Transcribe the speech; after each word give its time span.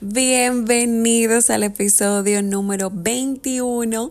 Bienvenidos 0.00 1.50
al 1.50 1.62
episodio 1.62 2.42
número 2.42 2.90
21 2.92 4.10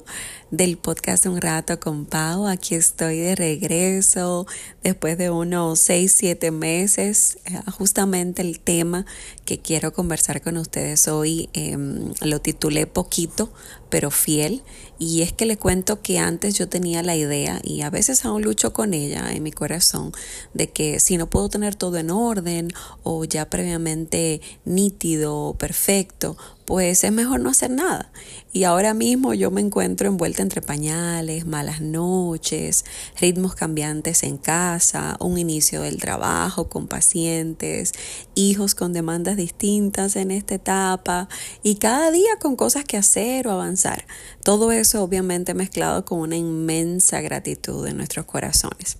del 0.49 0.77
podcast 0.77 1.25
Un 1.25 1.41
Rato 1.41 1.79
con 1.79 2.05
Pau. 2.05 2.47
Aquí 2.47 2.75
estoy 2.75 3.17
de 3.17 3.35
regreso 3.35 4.47
después 4.83 5.17
de 5.17 5.29
unos 5.29 5.79
6, 5.79 6.13
7 6.15 6.51
meses. 6.51 7.37
Eh, 7.45 7.59
justamente 7.71 8.43
el 8.43 8.59
tema 8.59 9.05
que 9.45 9.59
quiero 9.59 9.93
conversar 9.93 10.41
con 10.41 10.57
ustedes 10.57 11.07
hoy 11.07 11.49
em, 11.53 12.13
lo 12.21 12.39
titulé 12.39 12.87
Poquito, 12.87 13.51
pero 13.89 14.09
fiel. 14.09 14.63
Y 14.99 15.23
es 15.23 15.33
que 15.33 15.45
le 15.45 15.57
cuento 15.57 16.01
que 16.01 16.19
antes 16.19 16.53
yo 16.53 16.69
tenía 16.69 17.03
la 17.03 17.15
idea, 17.15 17.59
y 17.63 17.81
a 17.81 17.89
veces 17.89 18.23
aún 18.23 18.43
lucho 18.43 18.71
con 18.73 18.93
ella 18.93 19.33
en 19.33 19.43
mi 19.43 19.51
corazón, 19.51 20.13
de 20.53 20.69
que 20.69 20.99
si 20.99 21.17
no 21.17 21.29
puedo 21.29 21.49
tener 21.49 21.75
todo 21.75 21.97
en 21.97 22.09
orden 22.09 22.69
o 23.01 23.25
ya 23.25 23.49
previamente 23.49 24.39
nítido, 24.63 25.55
perfecto, 25.59 25.82
perfecto 25.83 26.37
pues 26.65 27.03
es 27.03 27.11
mejor 27.11 27.39
no 27.39 27.49
hacer 27.49 27.71
nada. 27.71 28.11
Y 28.51 28.65
ahora 28.65 28.93
mismo 28.93 29.33
yo 29.33 29.49
me 29.49 29.61
encuentro 29.61 30.07
envuelta 30.07 30.43
entre 30.43 30.61
pañales, 30.61 31.45
malas 31.45 31.81
noches, 31.81 32.85
ritmos 33.19 33.55
cambiantes 33.55 34.23
en 34.23 34.37
casa, 34.37 35.17
un 35.19 35.37
inicio 35.37 35.81
del 35.81 35.97
trabajo 35.97 36.69
con 36.69 36.87
pacientes, 36.87 37.93
hijos 38.35 38.75
con 38.75 38.93
demandas 38.93 39.37
distintas 39.37 40.15
en 40.15 40.29
esta 40.29 40.55
etapa 40.55 41.29
y 41.63 41.75
cada 41.75 42.11
día 42.11 42.37
con 42.39 42.55
cosas 42.55 42.83
que 42.85 42.97
hacer 42.97 43.47
o 43.47 43.51
avanzar. 43.51 44.05
Todo 44.43 44.71
eso 44.71 45.01
obviamente 45.01 45.53
mezclado 45.53 46.05
con 46.05 46.19
una 46.19 46.35
inmensa 46.35 47.21
gratitud 47.21 47.87
en 47.87 47.97
nuestros 47.97 48.25
corazones. 48.25 48.97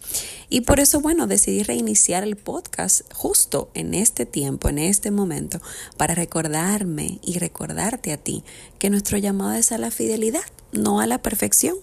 Y 0.50 0.62
por 0.62 0.80
eso, 0.80 1.02
bueno, 1.02 1.28
decidí 1.28 1.64
reiniciar 1.64 2.24
el 2.24 2.36
podcast 2.36 3.02
justo 3.14 3.70
en 3.74 3.94
este 3.94 4.26
tiempo, 4.26 4.70
en 4.70 4.78
este 4.78 5.12
momento, 5.12 5.60
para 5.98 6.16
recordarme 6.16 7.20
y 7.24 7.40
recordarte 7.54 8.12
a 8.12 8.18
ti 8.18 8.44
que 8.80 8.90
nuestro 8.90 9.20
llamado 9.20 9.54
es 9.54 9.72
a 9.72 9.78
la 9.78 9.92
fidelidad, 9.92 10.42
no 10.72 11.00
a 11.00 11.06
la 11.06 11.22
perfección. 11.22 11.78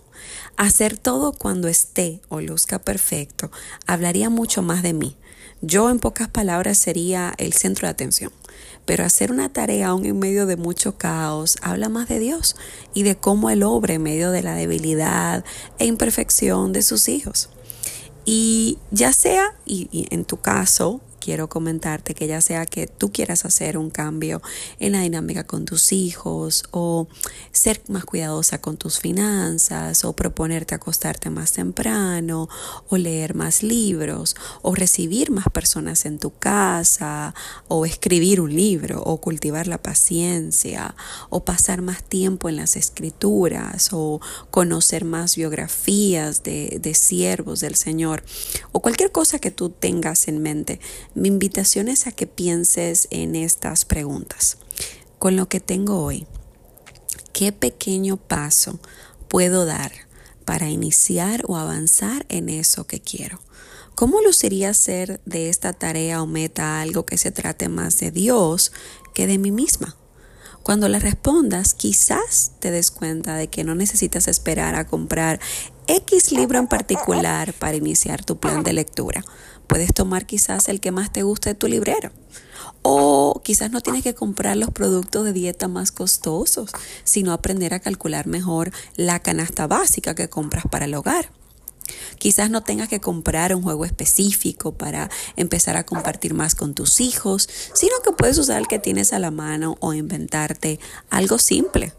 Hacer 0.56 0.98
todo 0.98 1.32
cuando 1.32 1.68
esté 1.68 2.20
o 2.28 2.40
luzca 2.40 2.80
perfecto 2.80 3.52
hablaría 3.86 4.30
mucho 4.30 4.62
más 4.62 4.82
de 4.82 4.92
mí. 4.92 5.16
Yo 5.62 5.88
en 5.88 6.00
pocas 6.00 6.26
palabras 6.26 6.76
sería 6.76 7.34
el 7.38 7.52
centro 7.52 7.86
de 7.86 7.92
atención. 7.92 8.32
Pero 8.84 9.04
hacer 9.04 9.30
una 9.30 9.52
tarea 9.52 9.88
aún 9.88 10.06
en 10.06 10.18
medio 10.18 10.46
de 10.46 10.56
mucho 10.56 10.98
caos 10.98 11.56
habla 11.62 11.88
más 11.88 12.08
de 12.08 12.18
Dios 12.18 12.56
y 12.92 13.04
de 13.04 13.16
cómo 13.16 13.48
Él 13.50 13.62
obra 13.62 13.94
en 13.94 14.02
medio 14.02 14.32
de 14.32 14.42
la 14.42 14.54
debilidad 14.54 15.44
e 15.78 15.86
imperfección 15.86 16.72
de 16.72 16.82
sus 16.82 17.08
hijos. 17.08 17.48
Y 18.24 18.78
ya 18.90 19.12
sea, 19.12 19.54
y, 19.64 20.08
en 20.10 20.24
tu 20.24 20.38
caso, 20.38 21.00
quiero 21.20 21.48
comentarte 21.48 22.14
que 22.14 22.26
ya 22.26 22.40
sea 22.40 22.66
que 22.66 22.86
tú 22.86 23.12
quieras 23.12 23.44
hacer 23.44 23.78
un 23.78 23.90
cambio 23.90 24.42
en 24.78 24.92
la 24.92 25.02
dinámica 25.02 25.44
con 25.44 25.64
tus 25.64 25.92
hijos 25.92 26.64
o 26.70 27.06
ser 27.52 27.82
más 27.88 28.04
cuidadosa 28.04 28.60
con 28.60 28.76
tus 28.76 28.98
finanzas 28.98 30.04
o 30.04 30.14
proponerte 30.14 30.74
acostarte 30.74 31.30
más 31.30 31.52
temprano 31.52 32.48
o 32.88 32.96
leer 32.96 33.34
más 33.34 33.62
libros 33.62 34.34
o 34.62 34.74
recibir 34.74 35.30
más 35.30 35.44
personas 35.52 36.06
en 36.06 36.18
tu 36.18 36.32
casa 36.36 37.34
o 37.68 37.84
escribir 37.84 38.40
un 38.40 38.54
libro 38.54 39.02
o 39.02 39.20
cultivar 39.20 39.66
la 39.66 39.78
paciencia 39.78 40.94
o 41.28 41.44
pasar 41.44 41.82
más 41.82 42.02
tiempo 42.02 42.48
en 42.48 42.56
las 42.56 42.76
escrituras 42.76 43.90
o 43.92 44.20
conocer 44.50 45.04
más 45.04 45.36
biografías 45.36 46.42
de, 46.42 46.78
de 46.80 46.94
siervos 46.94 47.60
del 47.60 47.74
Señor 47.74 48.22
o 48.72 48.80
cualquier 48.80 49.12
cosa 49.12 49.38
que 49.38 49.50
tú 49.50 49.68
tengas 49.68 50.28
en 50.28 50.40
mente 50.40 50.80
mi 51.14 51.28
invitación 51.28 51.88
es 51.88 52.06
a 52.06 52.12
que 52.12 52.26
pienses 52.26 53.08
en 53.10 53.34
estas 53.34 53.84
preguntas. 53.84 54.58
Con 55.18 55.36
lo 55.36 55.48
que 55.48 55.60
tengo 55.60 56.02
hoy, 56.02 56.26
¿qué 57.32 57.52
pequeño 57.52 58.16
paso 58.16 58.78
puedo 59.28 59.64
dar 59.66 59.92
para 60.44 60.68
iniciar 60.68 61.44
o 61.46 61.56
avanzar 61.56 62.26
en 62.28 62.48
eso 62.48 62.86
que 62.86 63.00
quiero? 63.00 63.40
¿Cómo 63.94 64.22
luciría 64.22 64.70
hacer 64.70 65.20
de 65.26 65.50
esta 65.50 65.72
tarea 65.72 66.22
o 66.22 66.26
meta 66.26 66.80
algo 66.80 67.04
que 67.04 67.18
se 67.18 67.30
trate 67.30 67.68
más 67.68 67.98
de 67.98 68.10
Dios 68.10 68.72
que 69.12 69.26
de 69.26 69.38
mí 69.38 69.50
misma? 69.50 69.96
Cuando 70.62 70.88
le 70.88 70.98
respondas, 71.00 71.74
quizás 71.74 72.52
te 72.60 72.70
des 72.70 72.90
cuenta 72.90 73.34
de 73.34 73.48
que 73.48 73.64
no 73.64 73.74
necesitas 73.74 74.28
esperar 74.28 74.74
a 74.74 74.86
comprar 74.86 75.40
X 75.92 76.30
libro 76.30 76.60
en 76.60 76.68
particular 76.68 77.52
para 77.52 77.76
iniciar 77.76 78.24
tu 78.24 78.38
plan 78.38 78.62
de 78.62 78.72
lectura. 78.72 79.24
Puedes 79.66 79.92
tomar 79.92 80.24
quizás 80.24 80.68
el 80.68 80.78
que 80.78 80.92
más 80.92 81.12
te 81.12 81.24
guste 81.24 81.48
de 81.48 81.54
tu 81.56 81.66
librero. 81.66 82.12
O 82.82 83.40
quizás 83.42 83.72
no 83.72 83.80
tienes 83.80 84.04
que 84.04 84.14
comprar 84.14 84.56
los 84.56 84.70
productos 84.70 85.24
de 85.24 85.32
dieta 85.32 85.66
más 85.66 85.90
costosos, 85.90 86.70
sino 87.02 87.32
aprender 87.32 87.74
a 87.74 87.80
calcular 87.80 88.28
mejor 88.28 88.70
la 88.94 89.18
canasta 89.18 89.66
básica 89.66 90.14
que 90.14 90.30
compras 90.30 90.62
para 90.70 90.84
el 90.84 90.94
hogar. 90.94 91.30
Quizás 92.18 92.50
no 92.50 92.62
tengas 92.62 92.88
que 92.88 93.00
comprar 93.00 93.52
un 93.52 93.62
juego 93.62 93.84
específico 93.84 94.70
para 94.70 95.10
empezar 95.34 95.76
a 95.76 95.84
compartir 95.84 96.34
más 96.34 96.54
con 96.54 96.72
tus 96.74 97.00
hijos, 97.00 97.48
sino 97.74 97.94
que 98.04 98.12
puedes 98.12 98.38
usar 98.38 98.58
el 98.58 98.68
que 98.68 98.78
tienes 98.78 99.12
a 99.12 99.18
la 99.18 99.32
mano 99.32 99.76
o 99.80 99.92
inventarte 99.92 100.78
algo 101.10 101.40
simple. 101.40 101.92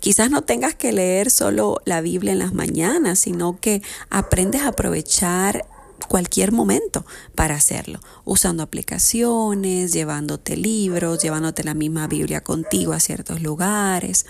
Quizás 0.00 0.30
no 0.30 0.42
tengas 0.42 0.74
que 0.74 0.92
leer 0.92 1.30
solo 1.30 1.80
la 1.84 2.00
Biblia 2.00 2.32
en 2.32 2.38
las 2.38 2.54
mañanas, 2.54 3.18
sino 3.18 3.58
que 3.60 3.82
aprendes 4.10 4.62
a 4.62 4.68
aprovechar 4.68 5.66
cualquier 6.08 6.52
momento 6.52 7.04
para 7.34 7.54
hacerlo, 7.54 8.00
usando 8.24 8.62
aplicaciones, 8.62 9.92
llevándote 9.92 10.56
libros, 10.56 11.22
llevándote 11.22 11.62
la 11.62 11.74
misma 11.74 12.06
Biblia 12.06 12.40
contigo 12.40 12.92
a 12.92 13.00
ciertos 13.00 13.42
lugares. 13.42 14.26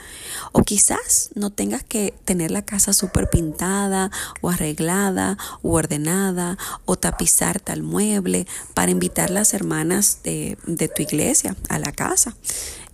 O 0.53 0.63
quizás 0.63 1.31
no 1.35 1.51
tengas 1.51 1.85
que 1.85 2.13
tener 2.25 2.51
la 2.51 2.63
casa 2.63 2.93
súper 2.93 3.31
pintada 3.31 4.11
o 4.41 4.51
arreglada 4.51 5.39
o 5.63 5.73
ordenada 5.73 6.59
o 6.85 6.97
tapizar 6.97 7.61
tal 7.61 7.83
mueble 7.83 8.47
para 8.75 8.91
invitar 8.91 9.31
las 9.31 9.55
hermanas 9.55 10.21
de, 10.25 10.59
de 10.67 10.89
tu 10.89 11.03
iglesia 11.03 11.57
a 11.69 11.79
la 11.79 11.93
casa. 11.93 12.37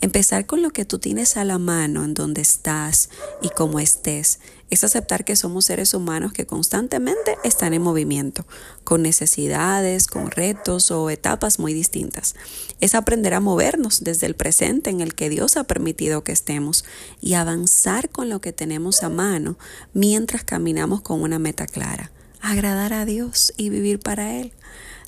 Empezar 0.01 0.45
con 0.45 0.61
lo 0.61 0.71
que 0.71 0.84
tú 0.84 0.99
tienes 0.99 1.39
a 1.39 1.45
la 1.45 1.59
mano 1.59 2.05
en 2.05 2.12
donde 2.12 2.43
estás 2.43 3.09
y 3.41 3.49
cómo 3.49 3.81
estés 3.81 4.39
es 4.70 4.84
aceptar 4.84 5.25
que 5.25 5.36
somos 5.36 5.66
seres 5.66 5.94
humanos 5.94 6.32
que 6.32 6.47
constantemente 6.47 7.36
están 7.44 7.75
en 7.75 7.82
movimiento, 7.82 8.47
con 8.82 9.02
necesidades, 9.02 10.06
con 10.06 10.30
retos 10.30 10.91
o 10.91 11.10
etapas 11.10 11.58
muy 11.58 11.75
distintas. 11.75 12.34
Es 12.80 12.94
aprender 12.94 13.34
a 13.34 13.41
movernos 13.41 14.04
desde 14.04 14.26
el 14.26 14.34
presente 14.34 14.91
en 14.91 15.00
el 15.00 15.14
que 15.14 15.28
Dios 15.28 15.56
ha 15.56 15.64
permitido 15.64 16.24
que 16.24 16.32
estemos 16.32 16.84
y 17.20 17.34
avanzar 17.34 18.08
con 18.08 18.28
lo 18.28 18.41
que 18.41 18.53
tenemos 18.53 19.03
a 19.03 19.08
mano 19.08 19.58
mientras 19.92 20.44
caminamos 20.44 21.00
con 21.03 21.22
una 21.22 21.38
meta 21.38 21.66
clara, 21.66 22.10
agradar 22.41 22.92
a 22.92 23.04
Dios 23.04 23.53
y 23.56 23.69
vivir 23.69 24.00
para 24.00 24.34
Él. 24.38 24.53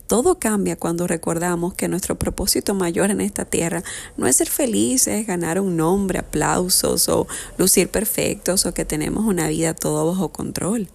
Todo 0.06 0.38
cambia 0.38 0.76
cuando 0.76 1.08
recordamos 1.08 1.74
que 1.74 1.88
nuestro 1.88 2.16
propósito 2.16 2.74
mayor 2.74 3.10
en 3.10 3.20
esta 3.20 3.44
tierra 3.44 3.82
no 4.16 4.28
es 4.28 4.36
ser 4.36 4.48
felices, 4.48 5.26
ganar 5.26 5.60
un 5.60 5.76
nombre, 5.76 6.20
aplausos 6.20 7.08
o 7.08 7.26
lucir 7.58 7.88
perfectos 7.88 8.66
o 8.66 8.74
que 8.74 8.84
tenemos 8.84 9.24
una 9.24 9.48
vida 9.48 9.74
todo 9.74 10.06
bajo 10.06 10.28
control. 10.28 10.88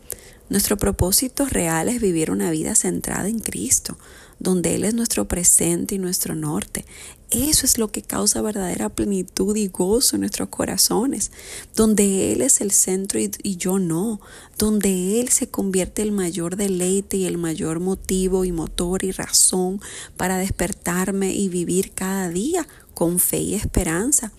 Nuestro 0.50 0.77
propósito 0.77 1.45
real 1.45 1.89
es 1.89 2.01
vivir 2.01 2.31
una 2.31 2.51
vida 2.51 2.75
centrada 2.75 3.27
en 3.27 3.39
Cristo, 3.39 3.97
donde 4.41 4.75
Él 4.75 4.84
es 4.84 4.94
nuestro 4.94 5.28
presente 5.28 5.96
y 5.96 6.00
nuestro 6.00 6.35
norte. 6.35 6.85
Eso 7.29 7.66
es 7.66 7.78
lo 7.78 7.91
que 7.91 8.02
causa 8.02 8.41
verdadera 8.41 8.90
plenitud 8.90 9.56
y 9.56 9.68
gozo 9.68 10.16
en 10.16 10.22
nuestros 10.22 10.50
corazones, 10.50 11.31
donde 11.75 12.34
Él 12.34 12.41
es 12.41 12.59
el 12.59 12.72
centro 12.72 13.19
y, 13.19 13.56
yo 13.56 13.80
no, 13.80 14.19
donde 14.57 15.22
Él 15.22 15.30
se 15.30 15.47
convierte 15.47 16.01
el 16.01 16.12
mayor 16.12 16.57
deleite 16.57 17.18
y 17.18 17.25
el 17.25 17.38
mayor 17.38 17.80
motivo 17.80 18.44
y 18.44 18.51
motor 18.51 19.06
y 19.06 19.12
razón 19.12 19.80
para 20.18 20.38
despertarme 20.38 21.33
y 21.33 21.48
vivir 21.48 21.92
cada 21.92 22.30
día 22.30 22.68
con 22.94 23.19
fe 23.19 23.39
y 23.39 23.54
esperanza. 23.54 24.33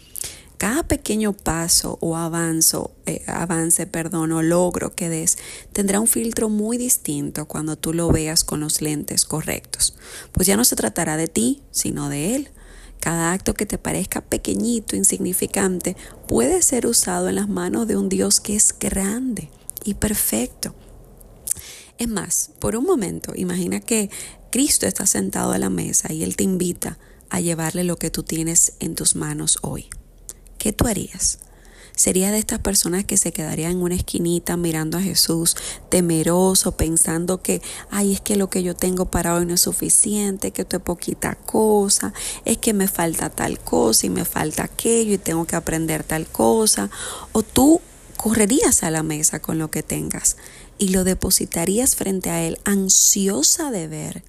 Cada 0.63 0.85
pequeño 0.85 1.33
paso 1.33 1.99
o 2.01 2.17
avanzo, 2.17 2.93
eh, 3.07 3.25
avance, 3.27 3.85
perdón, 3.89 4.31
o 4.31 4.43
logro 4.43 4.95
que 4.95 5.09
des 5.09 5.37
tendrá 5.73 5.99
un 5.99 6.07
filtro 6.07 6.49
muy 6.49 6.79
distinto 6.79 7.47
cuando 7.49 7.75
tú 7.75 7.93
lo 7.93 8.09
veas 8.13 8.45
con 8.45 8.61
los 8.61 8.81
lentes 8.81 9.25
correctos. 9.25 9.97
Pues 10.31 10.47
ya 10.47 10.57
no 10.57 10.65
se 10.65 10.77
tratará 10.77 11.17
de 11.17 11.27
ti, 11.27 11.65
sino 11.73 12.09
de 12.09 12.37
Él. 12.37 12.51
Cada 13.01 13.33
acto 13.33 13.55
que 13.55 13.67
te 13.67 13.77
parezca 13.77 14.21
pequeñito, 14.21 14.95
insignificante, 14.95 15.97
puede 16.29 16.63
ser 16.63 16.87
usado 16.87 17.29
en 17.29 17.35
las 17.35 17.49
manos 17.49 17.89
de 17.89 17.97
un 17.97 18.09
Dios 18.09 18.39
que 18.41 18.55
es 18.55 18.73
grande 18.79 19.51
y 19.85 19.95
perfecto. 19.95 20.77
Es 21.99 22.07
más, 22.07 22.53
por 22.61 22.77
un 22.77 22.85
momento, 22.85 23.33
imagina 23.35 23.81
que 23.81 24.11
Cristo 24.53 24.87
está 24.87 25.07
sentado 25.07 25.51
a 25.51 25.59
la 25.59 25.71
mesa 25.71 26.13
y 26.13 26.23
Él 26.23 26.37
te 26.37 26.45
invita 26.45 27.01
a 27.31 27.41
llevarle 27.41 27.83
lo 27.83 27.97
que 27.97 28.11
tú 28.11 28.23
tienes 28.23 28.75
en 28.79 28.95
tus 28.95 29.17
manos 29.17 29.59
hoy. 29.63 29.91
¿Qué 30.63 30.73
tú 30.73 30.87
harías? 30.87 31.41
Sería 31.97 32.31
de 32.31 32.39
estas 32.39 32.61
personas 32.61 33.05
que 33.05 33.17
se 33.17 33.33
quedarían 33.33 33.73
en 33.73 33.83
una 33.83 33.97
esquinita 33.97 34.57
mirando 34.57 34.97
a 34.97 35.03
Jesús, 35.03 35.57
temeroso, 35.89 36.77
pensando 36.77 37.43
que, 37.43 37.61
ay, 37.91 38.13
es 38.13 38.21
que 38.21 38.37
lo 38.37 38.49
que 38.49 38.63
yo 38.63 38.77
tengo 38.77 39.07
para 39.07 39.35
hoy 39.35 39.45
no 39.45 39.55
es 39.55 39.61
suficiente, 39.63 40.53
que 40.53 40.63
esto 40.63 40.77
es 40.77 40.83
poquita 40.85 41.35
cosa, 41.35 42.15
es 42.45 42.59
que 42.59 42.75
me 42.75 42.87
falta 42.87 43.29
tal 43.29 43.59
cosa 43.59 44.07
y 44.07 44.11
me 44.11 44.25
falta 44.25 44.63
aquello 44.63 45.15
y 45.15 45.19
tengo 45.19 45.47
que 45.47 45.57
aprender 45.57 46.05
tal 46.05 46.29
cosa. 46.29 46.91
O 47.33 47.43
tú 47.43 47.81
correrías 48.17 48.85
a 48.85 48.93
la 48.93 49.03
mesa 49.03 49.43
con 49.43 49.59
lo 49.59 49.69
que 49.69 49.83
tengas 49.83 50.37
y 50.79 50.91
lo 50.91 51.03
depositarías 51.03 51.97
frente 51.97 52.31
a 52.31 52.41
Él, 52.41 52.61
ansiosa 52.63 53.73
de 53.73 53.89
ver 53.89 54.23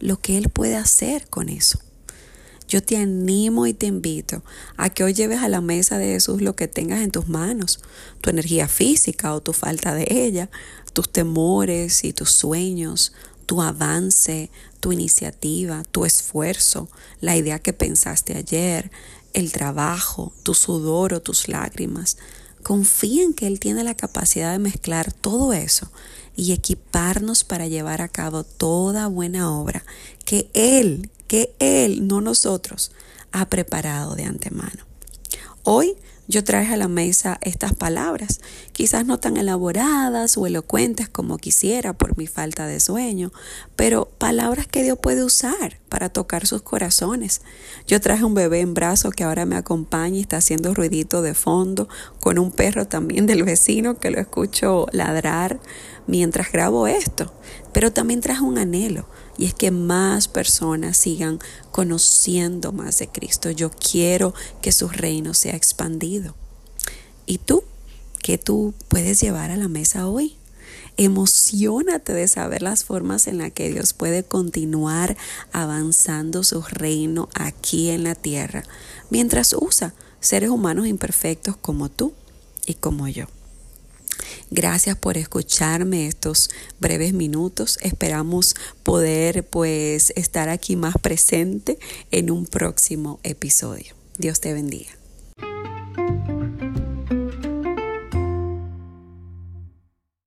lo 0.00 0.20
que 0.20 0.36
Él 0.36 0.50
puede 0.50 0.76
hacer 0.76 1.28
con 1.28 1.48
eso. 1.48 1.78
Yo 2.68 2.82
te 2.82 2.98
animo 2.98 3.66
y 3.66 3.72
te 3.72 3.86
invito 3.86 4.42
a 4.76 4.90
que 4.90 5.02
hoy 5.02 5.14
lleves 5.14 5.40
a 5.40 5.48
la 5.48 5.62
mesa 5.62 5.96
de 5.96 6.12
Jesús 6.12 6.42
lo 6.42 6.54
que 6.54 6.68
tengas 6.68 7.00
en 7.00 7.10
tus 7.10 7.26
manos, 7.26 7.80
tu 8.20 8.28
energía 8.28 8.68
física 8.68 9.32
o 9.32 9.40
tu 9.40 9.54
falta 9.54 9.94
de 9.94 10.06
ella, 10.10 10.50
tus 10.92 11.10
temores 11.10 12.04
y 12.04 12.12
tus 12.12 12.30
sueños, 12.30 13.14
tu 13.46 13.62
avance, 13.62 14.50
tu 14.80 14.92
iniciativa, 14.92 15.82
tu 15.90 16.04
esfuerzo, 16.04 16.90
la 17.22 17.36
idea 17.36 17.58
que 17.58 17.72
pensaste 17.72 18.36
ayer, 18.36 18.90
el 19.32 19.50
trabajo, 19.50 20.34
tu 20.42 20.52
sudor 20.52 21.14
o 21.14 21.22
tus 21.22 21.48
lágrimas. 21.48 22.18
Confía 22.62 23.22
en 23.22 23.32
que 23.32 23.46
Él 23.46 23.60
tiene 23.60 23.82
la 23.82 23.94
capacidad 23.94 24.52
de 24.52 24.58
mezclar 24.58 25.10
todo 25.10 25.54
eso 25.54 25.90
y 26.36 26.52
equiparnos 26.52 27.44
para 27.44 27.66
llevar 27.66 28.02
a 28.02 28.08
cabo 28.08 28.44
toda 28.44 29.06
buena 29.06 29.50
obra 29.50 29.84
que 30.26 30.50
Él, 30.52 31.10
que 31.28 31.54
Él, 31.60 32.08
no 32.08 32.20
nosotros, 32.20 32.90
ha 33.30 33.48
preparado 33.48 34.16
de 34.16 34.24
antemano. 34.24 34.84
Hoy 35.62 35.96
yo 36.30 36.44
traje 36.44 36.74
a 36.74 36.76
la 36.76 36.88
mesa 36.88 37.38
estas 37.40 37.74
palabras, 37.74 38.40
quizás 38.72 39.06
no 39.06 39.18
tan 39.18 39.38
elaboradas 39.38 40.36
o 40.36 40.46
elocuentes 40.46 41.08
como 41.08 41.38
quisiera 41.38 41.94
por 41.94 42.18
mi 42.18 42.26
falta 42.26 42.66
de 42.66 42.80
sueño, 42.80 43.32
pero 43.76 44.10
palabras 44.18 44.66
que 44.66 44.82
Dios 44.82 44.98
puede 44.98 45.24
usar 45.24 45.78
para 45.88 46.10
tocar 46.10 46.46
sus 46.46 46.60
corazones. 46.60 47.40
Yo 47.86 47.98
traje 48.02 48.24
un 48.24 48.34
bebé 48.34 48.60
en 48.60 48.74
brazo 48.74 49.10
que 49.10 49.24
ahora 49.24 49.46
me 49.46 49.56
acompaña 49.56 50.18
y 50.18 50.20
está 50.20 50.36
haciendo 50.36 50.74
ruidito 50.74 51.22
de 51.22 51.32
fondo, 51.32 51.88
con 52.20 52.38
un 52.38 52.52
perro 52.52 52.86
también 52.86 53.24
del 53.24 53.42
vecino 53.42 53.98
que 53.98 54.10
lo 54.10 54.20
escucho 54.20 54.86
ladrar 54.92 55.60
mientras 56.06 56.52
grabo 56.52 56.86
esto, 56.88 57.32
pero 57.72 57.90
también 57.90 58.20
traje 58.20 58.42
un 58.42 58.58
anhelo 58.58 59.06
y 59.38 59.46
es 59.46 59.54
que 59.54 59.70
más 59.70 60.28
personas 60.28 60.96
sigan 60.96 61.38
conociendo 61.70 62.72
más 62.72 62.98
de 62.98 63.08
Cristo. 63.08 63.50
Yo 63.50 63.70
quiero 63.70 64.34
que 64.60 64.72
su 64.72 64.88
reino 64.88 65.32
sea 65.32 65.54
expandido. 65.54 66.34
¿Y 67.24 67.38
tú? 67.38 67.62
¿Qué 68.20 68.36
tú 68.36 68.74
puedes 68.88 69.20
llevar 69.20 69.52
a 69.52 69.56
la 69.56 69.68
mesa 69.68 70.08
hoy? 70.08 70.36
Emocionate 70.96 72.12
de 72.12 72.26
saber 72.26 72.62
las 72.62 72.82
formas 72.82 73.28
en 73.28 73.38
las 73.38 73.52
que 73.52 73.70
Dios 73.70 73.92
puede 73.92 74.24
continuar 74.24 75.16
avanzando 75.52 76.42
su 76.42 76.62
reino 76.62 77.28
aquí 77.34 77.90
en 77.90 78.02
la 78.02 78.16
tierra, 78.16 78.64
mientras 79.08 79.54
usa 79.58 79.94
seres 80.20 80.50
humanos 80.50 80.88
imperfectos 80.88 81.56
como 81.56 81.88
tú 81.88 82.12
y 82.66 82.74
como 82.74 83.06
yo. 83.06 83.26
Gracias 84.50 84.96
por 84.96 85.16
escucharme 85.16 86.06
estos 86.06 86.50
breves 86.80 87.12
minutos. 87.12 87.78
Esperamos 87.82 88.54
poder 88.82 89.46
pues 89.46 90.12
estar 90.16 90.48
aquí 90.48 90.76
más 90.76 90.94
presente 91.00 91.78
en 92.10 92.30
un 92.30 92.46
próximo 92.46 93.20
episodio. 93.22 93.94
Dios 94.18 94.40
te 94.40 94.52
bendiga. 94.52 94.97